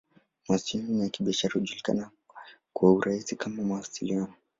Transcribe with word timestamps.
Mawasiliano 0.47 1.03
ya 1.03 1.09
Kibiashara 1.09 1.53
hujulikana 1.53 2.09
kwa 2.73 2.91
urahisi 2.93 3.35
kama 3.35 3.63
"Mawasiliano. 3.63 4.33